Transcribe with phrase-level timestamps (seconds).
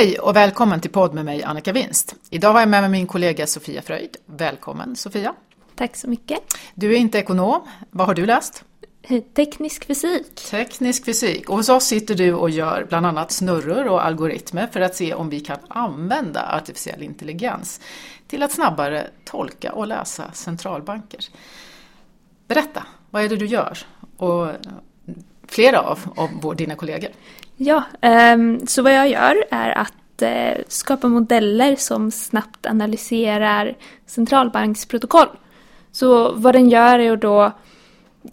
[0.00, 2.14] Hej och välkommen till podd med mig Annika Winst.
[2.30, 4.16] Idag har jag med mig min kollega Sofia Fröjd.
[4.26, 5.34] Välkommen Sofia.
[5.74, 6.38] Tack så mycket.
[6.74, 7.62] Du är inte ekonom.
[7.90, 8.64] Vad har du läst?
[9.36, 10.34] Teknisk fysik.
[10.34, 11.50] Teknisk fysik.
[11.50, 15.14] Och hos oss sitter du och gör bland annat snurror och algoritmer för att se
[15.14, 17.80] om vi kan använda artificiell intelligens
[18.26, 21.24] till att snabbare tolka och läsa centralbanker.
[22.48, 23.78] Berätta, vad är det du gör?
[24.16, 24.48] Och
[25.50, 27.10] flera av, av dina kollegor.
[27.62, 35.28] Ja, ehm, så vad jag gör är att eh, skapa modeller som snabbt analyserar centralbanksprotokoll.
[35.92, 37.52] Så vad den gör är att då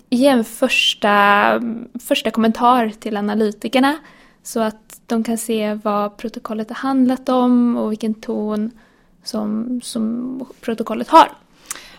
[0.10, 1.62] ge en första,
[2.08, 3.98] första kommentar till analytikerna
[4.44, 8.72] så att de kan se vad protokollet har handlat om och vilken ton
[9.24, 11.32] som, som protokollet har.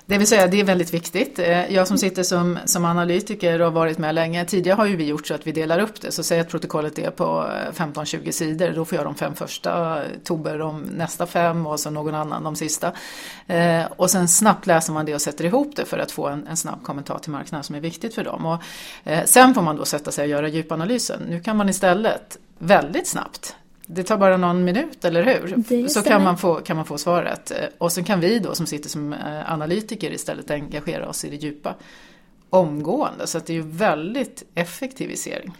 [0.09, 1.39] Det vill säga, det är väldigt viktigt.
[1.39, 4.97] Eh, jag som sitter som, som analytiker och har varit med länge, tidigare har ju
[4.97, 6.13] vi gjort så att vi delar upp det.
[6.13, 10.03] Så säg att protokollet är på eh, 15-20 sidor, då får jag de fem första,
[10.03, 12.93] eh, Tober de nästa fem och så någon annan de sista.
[13.97, 16.57] Och sen snabbt läser man det och sätter ihop det för att få en, en
[16.57, 18.47] snabb kommentar till marknaden som är viktigt för dem.
[18.47, 18.63] Och,
[19.25, 21.23] sen får man då sätta sig och göra djupanalysen.
[21.29, 23.57] Nu kan man istället väldigt snabbt
[23.91, 25.89] det tar bara någon minut, eller hur?
[25.89, 27.53] Så kan man, få, kan man få svaret.
[27.79, 31.37] Och sen kan vi då som sitter som eh, analytiker istället engagera oss i det
[31.37, 31.75] djupa
[32.51, 33.27] omgående.
[33.27, 35.53] Så det är ju väldigt effektivisering.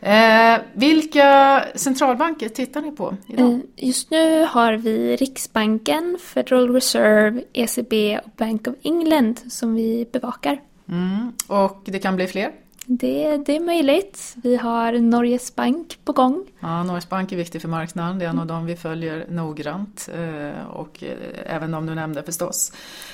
[0.00, 3.52] Eh, vilka centralbanker tittar ni på idag?
[3.52, 10.06] Eh, just nu har vi Riksbanken, Federal Reserve, ECB och Bank of England som vi
[10.12, 10.60] bevakar.
[10.88, 12.52] Mm, och det kan bli fler?
[12.90, 14.34] Det, det är möjligt.
[14.42, 16.46] Vi har Norges Bank på gång.
[16.60, 18.18] Ja, Norges Bank är viktig för marknaden.
[18.18, 20.08] Det är en av dem vi följer noggrant.
[20.14, 22.72] Eh, och eh, även de du nämnde förstås.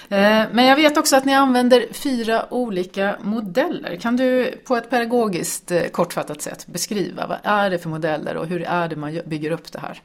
[0.09, 3.97] Eh, men jag vet också att ni använder fyra olika modeller.
[3.97, 8.63] Kan du på ett pedagogiskt kortfattat sätt beskriva vad är det för modeller och hur
[8.63, 10.03] är det man bygger upp det här?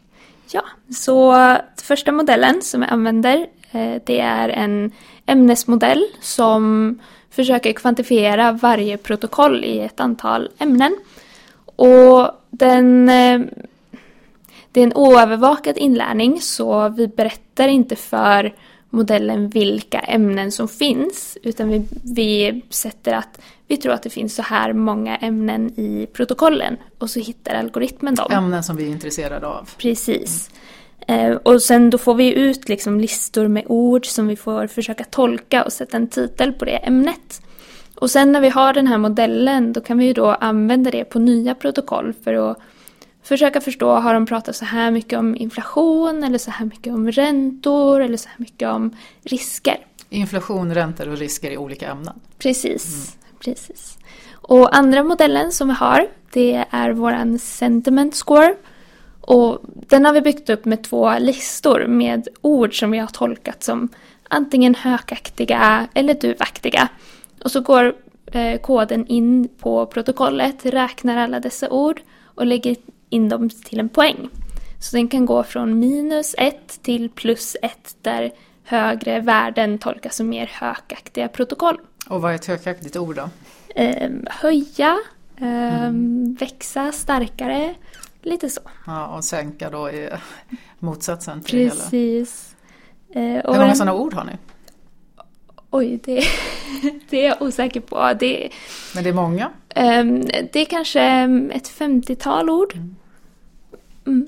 [0.52, 0.64] Ja,
[0.96, 1.36] så
[1.82, 3.48] första modellen som jag använder
[4.04, 4.92] det är en
[5.26, 6.96] ämnesmodell som
[7.30, 10.96] försöker kvantifiera varje protokoll i ett antal ämnen.
[11.76, 13.40] Och den, eh,
[14.72, 18.54] det är en oövervakad inlärning så vi berättar inte för
[18.90, 24.36] modellen vilka ämnen som finns utan vi, vi sätter att vi tror att det finns
[24.36, 28.32] så här många ämnen i protokollen och så hittar algoritmen dem.
[28.32, 29.70] Ämnen som vi är intresserade av.
[29.78, 30.50] Precis.
[30.50, 30.60] Eh,
[31.44, 35.64] och sen då får vi ut liksom listor med ord som vi får försöka tolka
[35.64, 37.42] och sätta en titel på det ämnet.
[37.96, 41.06] Och sen när vi har den här modellen då kan vi ju då använda det
[41.06, 42.58] på nya protokoll för att
[43.24, 47.12] försöka förstå, har de pratat så här mycket om inflation eller så här mycket om
[47.12, 49.78] räntor eller så här mycket om risker?
[50.10, 52.20] Inflation, räntor och risker i olika ämnen.
[52.38, 53.38] Precis, mm.
[53.40, 53.98] precis.
[54.32, 58.56] Och andra modellen som vi har det är våran sentiment score.
[59.22, 63.64] Och den har vi byggt upp med två listor med ord som vi har tolkat
[63.64, 63.90] som
[64.28, 66.88] antingen hökaktiga eller duvaktiga.
[67.44, 72.76] Och så går eh, koden in på protokollet, räknar alla dessa ord och lägger
[73.10, 74.30] in dem till en poäng.
[74.80, 78.32] Så den kan gå från minus 1 till plus 1 där
[78.64, 81.80] högre värden tolkas som mer hökaktiga protokoll.
[82.10, 83.30] Och vad är ett hökaktigt ord då?
[83.76, 84.98] Eh, höja,
[85.38, 86.36] eh, mm.
[86.40, 87.76] växa starkare,
[88.22, 88.62] Lite så.
[88.86, 90.24] Ja, och sänka då är
[90.80, 92.56] motsatsen till Precis.
[93.10, 93.40] det hela.
[93.40, 94.32] Eh, Hur många sådana ord har ni?
[95.72, 96.24] Oj, det,
[97.10, 98.14] det är jag osäker på.
[98.20, 98.50] Det,
[98.96, 99.52] Men det är många?
[99.76, 100.22] Um,
[100.52, 101.02] det är kanske
[101.54, 102.74] ett 50-tal ord.
[102.74, 102.96] Mm.
[104.08, 104.28] Mm.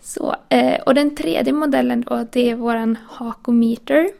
[0.00, 4.10] Så, eh, och den tredje modellen då, det är våran hakometer.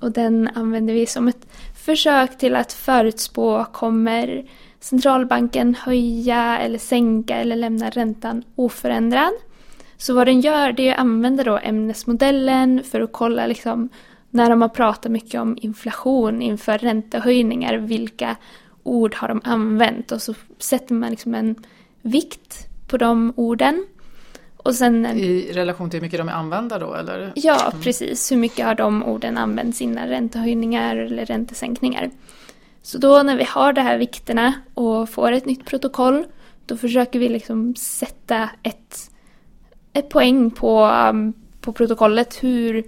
[0.00, 1.46] Och den använder vi som ett
[1.84, 4.44] försök till att förutspå kommer
[4.84, 9.32] centralbanken höja eller sänka eller lämna räntan oförändrad.
[9.96, 13.88] Så vad den gör det är att använda då ämnesmodellen för att kolla liksom
[14.30, 18.36] när de har pratat mycket om inflation inför räntehöjningar, vilka
[18.82, 20.12] ord har de använt?
[20.12, 21.54] Och så sätter man liksom en
[22.02, 23.86] vikt på de orden.
[24.56, 27.32] Och sen, I relation till hur mycket de är använda då eller?
[27.34, 27.82] Ja, mm.
[27.82, 28.32] precis.
[28.32, 32.10] Hur mycket har de orden använts innan räntehöjningar eller räntesänkningar?
[32.84, 36.26] Så då när vi har de här vikterna och får ett nytt protokoll
[36.66, 39.10] då försöker vi liksom sätta ett,
[39.92, 42.42] ett poäng på, um, på protokollet.
[42.42, 42.84] Hur,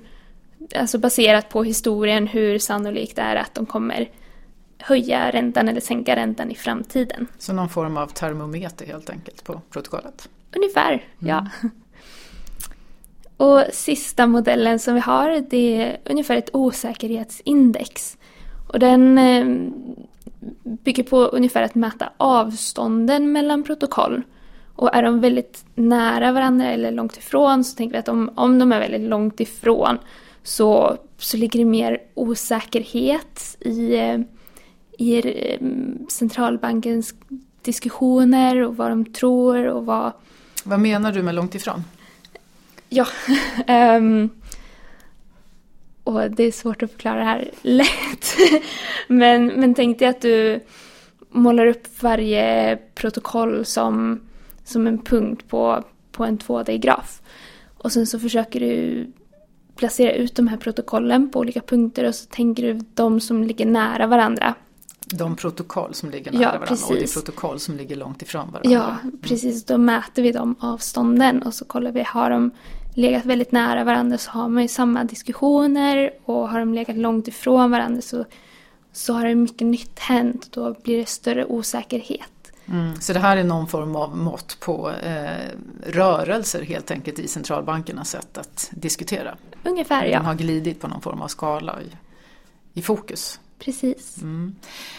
[0.74, 4.10] alltså baserat på historien hur sannolikt det är att de kommer
[4.78, 7.26] höja räntan eller sänka räntan i framtiden.
[7.38, 10.28] Så någon form av termometer helt enkelt på protokollet?
[10.56, 11.04] Ungefär, mm.
[11.18, 11.46] ja.
[13.36, 18.16] Och sista modellen som vi har det är ungefär ett osäkerhetsindex.
[18.66, 19.46] Och den eh,
[20.62, 24.22] bygger på ungefär att mäta avstånden mellan protokoll.
[24.74, 28.58] Och är de väldigt nära varandra eller långt ifrån så tänker vi att om, om
[28.58, 29.98] de är väldigt långt ifrån
[30.42, 33.96] så, så ligger det mer osäkerhet i,
[34.98, 35.60] i eh,
[36.08, 37.14] centralbankens
[37.62, 40.12] diskussioner och vad de tror och vad...
[40.64, 41.84] Vad menar du med långt ifrån?
[42.88, 43.06] Ja,
[43.68, 44.30] um,
[46.06, 48.26] och det är svårt att förklara det här lätt.
[49.08, 50.60] men, men tänk dig att du
[51.30, 54.20] målar upp varje protokoll som,
[54.64, 57.22] som en punkt på, på en 2D-graf.
[57.78, 59.06] Och sen så försöker du
[59.76, 63.66] placera ut de här protokollen på olika punkter och så tänker du de som ligger
[63.66, 64.54] nära varandra.
[65.06, 66.90] De protokoll som ligger nära ja, varandra precis.
[66.90, 68.70] och de protokoll som ligger långt ifrån varandra.
[68.70, 69.64] Ja, precis.
[69.64, 72.50] Då mäter vi de avstånden och så kollar vi, har de
[72.96, 77.28] legat väldigt nära varandra så har man ju samma diskussioner och har de legat långt
[77.28, 78.24] ifrån varandra så,
[78.92, 80.52] så har det mycket nytt hänt.
[80.52, 82.52] Då blir det större osäkerhet.
[82.68, 85.48] Mm, så det här är någon form av mått på eh,
[85.86, 89.36] rörelser helt enkelt i centralbankernas sätt att diskutera?
[89.64, 90.18] Ungefär ja.
[90.18, 91.96] De har glidit på någon form av skala i,
[92.80, 93.40] i fokus.
[93.58, 94.22] Precis.
[94.22, 94.54] Mm.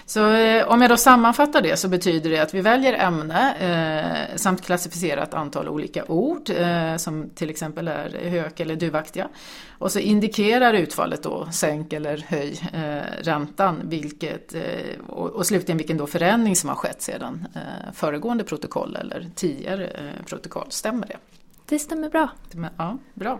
[0.05, 4.35] Så eh, om jag då sammanfattar det så betyder det att vi väljer ämne eh,
[4.35, 9.27] samt klassificerar ett antal olika ord eh, som till exempel är hök eller duvaktiga.
[9.69, 14.61] Och så indikerar utfallet då sänk eller höj eh, räntan vilket, eh,
[15.07, 20.11] och, och, slutligen vilken då förändring som har skett sedan eh, föregående protokoll eller tidigare
[20.25, 20.67] protokoll.
[20.69, 21.17] Stämmer det?
[21.65, 22.29] Det stämmer bra.
[22.77, 23.39] Ja, bra.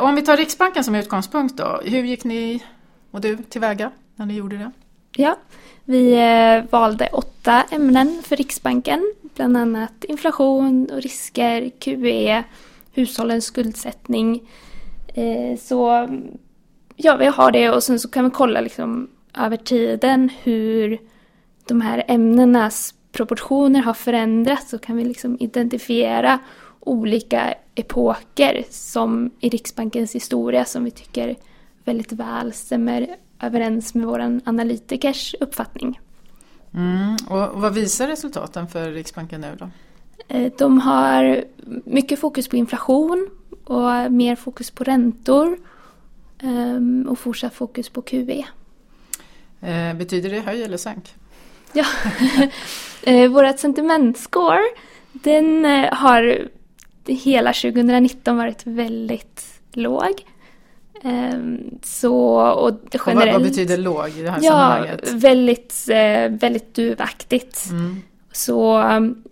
[0.00, 2.64] om vi tar Riksbanken som utgångspunkt då, hur gick ni
[3.10, 3.90] och du tillväga?
[4.16, 4.70] När ni gjorde det?
[5.16, 5.36] Ja,
[5.84, 9.14] vi eh, valde åtta ämnen för Riksbanken.
[9.34, 12.44] Bland annat inflation och risker, QE,
[12.92, 14.42] hushållens skuldsättning.
[15.14, 16.08] Eh, så
[16.96, 20.98] ja, vi har det och sen så kan vi kolla liksom över tiden hur
[21.68, 26.38] de här ämnenas proportioner har förändrats så kan vi liksom identifiera
[26.80, 31.36] olika epoker som i Riksbankens historia som vi tycker
[31.84, 36.00] väldigt väl stämmer överens med vår analytikers uppfattning.
[36.74, 37.16] Mm.
[37.28, 39.68] Och vad visar resultaten för Riksbanken nu då?
[40.28, 41.44] Eh, de har
[41.84, 43.30] mycket fokus på inflation
[43.64, 45.58] och mer fokus på räntor
[46.38, 48.44] ehm, och fortsatt fokus på QE.
[49.60, 51.14] Eh, betyder det höj eller sänk?
[51.72, 51.84] Ja,
[53.02, 54.62] eh, vårt sentimentscore
[55.12, 56.48] den har
[57.06, 60.24] hela 2019 varit väldigt låg.
[61.04, 65.12] Ehm, så, och generellt, och vad, vad, betyder låg i det här ja, sammanhanget?
[65.12, 67.70] Väldigt, eh, väldigt duvaktigt.
[67.70, 68.02] Mm.
[68.32, 69.24] Så um,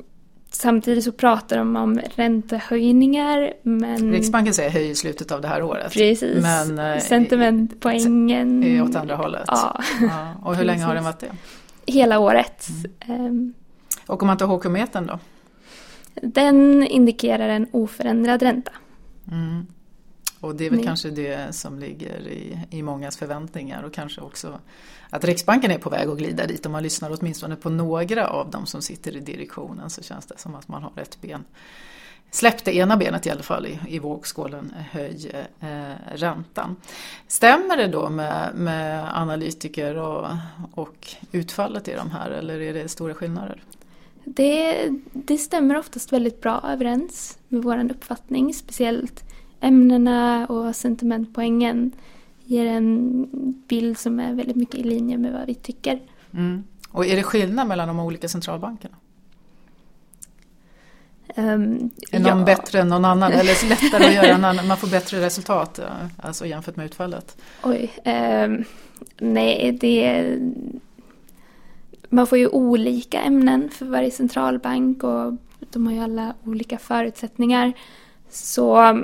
[0.50, 4.12] samtidigt så pratar de om räntehöjningar men...
[4.12, 5.92] Riksbanken säger höj i slutet av det här året.
[5.92, 6.42] Precis.
[6.42, 8.62] Men eh, sentimentpoängen...
[8.62, 9.44] Är åt andra hållet.
[9.46, 9.80] Ja.
[10.00, 10.34] ja.
[10.42, 11.32] Och hur länge har den varit det?
[11.92, 12.66] Hela året.
[13.06, 13.26] Mm.
[13.26, 13.54] Um,
[14.06, 15.18] och om man tar HQ-metern då?
[16.22, 18.72] Den indikerar en oförändrad ränta.
[19.30, 19.66] Mm.
[20.42, 20.86] Och det är väl Nej.
[20.86, 24.58] kanske det som ligger i, i mångas förväntningar och kanske också
[25.10, 26.66] att Riksbanken är på väg att glida dit.
[26.66, 30.38] Om man lyssnar åtminstone på några av dem som sitter i direktionen så känns det
[30.38, 31.44] som att man har ett ben.
[32.30, 35.30] Släpp det ena benet i alla fall i, i vågskålen, höj
[35.60, 35.68] eh,
[36.14, 36.76] räntan.
[37.26, 40.26] Stämmer det då med, med analytiker och,
[40.74, 43.62] och utfallet i de här eller är det stora skillnader?
[44.24, 49.24] Det, det stämmer oftast väldigt bra överens med vår uppfattning, speciellt
[49.62, 51.92] ämnena och sentimentpoängen
[52.44, 53.26] ger en
[53.68, 56.00] bild som är väldigt mycket i linje med vad vi tycker.
[56.34, 56.64] Mm.
[56.90, 58.96] Och är det skillnad mellan de olika centralbankerna?
[61.36, 62.44] Um, är någon ja.
[62.44, 65.80] bättre än någon annan eller lättare att göra en annan, man får bättre resultat
[66.16, 67.36] alltså jämfört med utfallet?
[67.62, 68.64] Oj, um,
[69.18, 70.38] nej det
[72.08, 75.32] man får ju olika ämnen för varje centralbank och
[75.70, 77.72] de har ju alla olika förutsättningar.
[78.30, 78.98] Så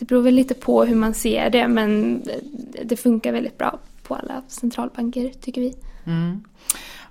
[0.00, 2.22] det beror väl lite på hur man ser det men
[2.84, 5.74] det funkar väldigt bra på alla centralbanker tycker vi.
[6.06, 6.44] Mm.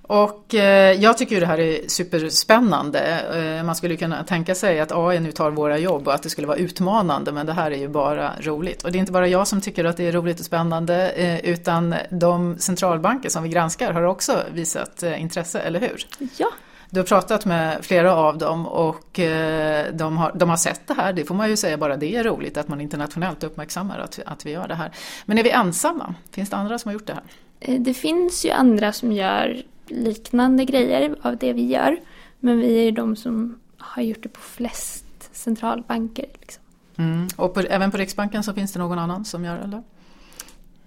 [0.02, 3.00] Och eh, jag tycker ju det här är superspännande.
[3.34, 6.30] Eh, man skulle kunna tänka sig att AI nu tar våra jobb och att det
[6.30, 8.82] skulle vara utmanande men det här är ju bara roligt.
[8.82, 11.50] Och det är inte bara jag som tycker att det är roligt och spännande eh,
[11.50, 16.06] utan de centralbanker som vi granskar har också visat eh, intresse, eller hur?
[16.36, 16.48] Ja.
[16.90, 20.94] Du har pratat med flera av dem och eh, de har, de har sett det
[20.94, 21.12] här.
[21.12, 24.46] Det får man ju säga bara det är roligt att man internationellt uppmärksammar att, att
[24.46, 24.90] vi gör det här.
[25.24, 26.14] Men är vi ensamma?
[26.30, 27.22] Finns det andra som har gjort det här?
[27.60, 32.00] Eh, det finns ju andra som gör liknande grejer av det vi gör.
[32.40, 36.26] Men vi är de som har gjort det på flest centralbanker.
[36.40, 36.62] Liksom.
[36.96, 37.28] Mm.
[37.36, 39.64] Och på, även på Riksbanken så finns det någon annan som gör det?
[39.64, 39.82] Eller?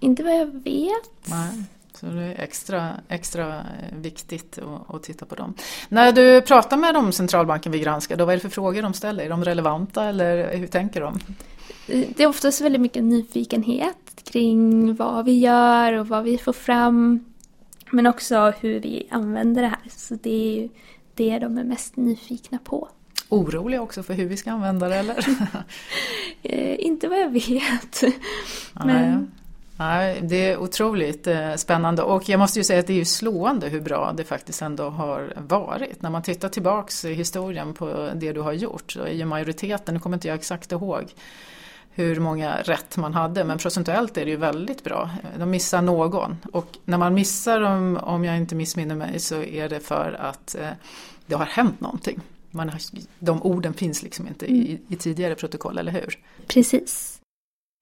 [0.00, 1.28] Inte vad jag vet.
[1.30, 1.64] Nej.
[1.94, 5.54] Så det är extra, extra eh, viktigt att, att, titta på dem.
[5.88, 8.94] När du pratar med dem centralbanken vi granskar, då, vad är det för frågor de
[8.94, 9.24] ställer?
[9.24, 11.18] Är de relevanta eller hur tänker de?
[11.86, 17.24] Det är oftast väldigt mycket nyfikenhet kring vad vi gör och vad vi får fram.
[17.90, 19.88] Men också hur vi använder det här.
[19.88, 20.68] Så det är ju
[21.14, 22.88] det de är mest nyfikna på.
[23.28, 25.26] Oroliga också för hur vi ska använda det eller?
[26.46, 28.02] Eh, inte vad jag vet.
[28.72, 29.32] Men...
[29.76, 33.04] Nej, det är otroligt eh, spännande och jag måste ju säga att det är ju
[33.04, 36.02] slående hur bra det faktiskt ändå har varit.
[36.02, 39.94] När man tittar tillbaks i historien på det du har gjort så är ju majoriteten,
[39.94, 41.14] nu kommer inte jag exakt ihåg
[41.90, 45.10] hur många rätt man hade men procentuellt är det ju väldigt bra.
[45.38, 49.68] De missar någon och när man missar dem, om jag inte missminner mig, så är
[49.68, 50.68] det för att eh,
[51.26, 52.20] det har hänt någonting.
[52.50, 52.80] Man har,
[53.18, 56.18] de orden finns liksom inte i, i tidigare protokoll, eller hur?
[56.46, 57.13] Precis.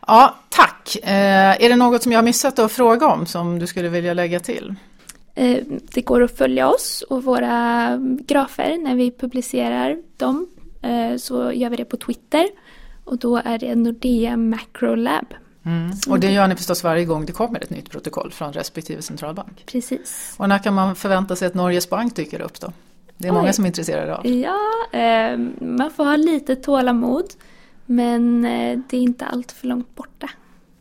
[0.06, 0.96] Ja, tack.
[1.02, 4.14] Eh, är det något som jag har missat att fråga om som du skulle vilja
[4.14, 4.74] lägga till?
[5.34, 10.46] Eh, det går att följa oss och våra grafer när vi publicerar dem.
[10.82, 12.48] Eh, så gör vi det på Twitter
[13.04, 15.26] och då är det Nordea Macro Lab.
[15.64, 15.90] Mm.
[16.08, 19.66] Och det gör ni förstås varje gång det kommer ett nytt protokoll från respektive centralbank.
[19.66, 20.34] Precis.
[20.38, 22.72] Och när kan man förvänta sig att Norges Bank dyker upp då?
[23.16, 23.36] Det är Oj.
[23.36, 24.26] många som är intresserade av.
[24.26, 24.58] Ja,
[25.60, 27.24] man får ha lite tålamod.
[27.92, 30.30] Men eh, det är inte allt för långt borta.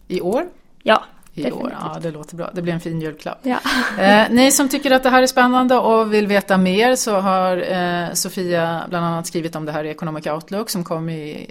[0.08, 0.48] I år?
[0.84, 1.04] Ja,
[1.34, 1.66] i Definitivt.
[1.66, 1.78] år.
[1.80, 2.52] Ja, det låter bra.
[2.54, 3.40] Det blir en fin julklapp.
[3.44, 3.60] Ja.
[4.00, 7.58] Eh, ni som tycker att det här är spännande och vill veta mer så har
[7.72, 11.48] eh, Sofia bland annat skrivit om det här i Economic Outlook som kom i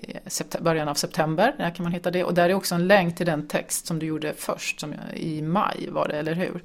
[0.60, 1.54] början av september.
[1.58, 2.24] Där kan man hitta det.
[2.24, 5.42] Och där är också en länk till den text som du gjorde först, som i
[5.42, 6.62] maj var det, eller hur?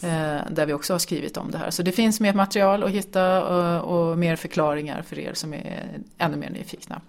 [0.00, 1.70] Eh, där vi också har skrivit om det här.
[1.70, 5.84] Så det finns mer material att hitta och, och mer förklaringar för er som är
[6.18, 7.00] ännu mer nyfikna.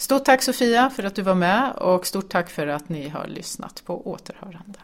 [0.00, 3.26] Stort tack Sofia för att du var med och stort tack för att ni har
[3.26, 4.78] lyssnat på återhörande.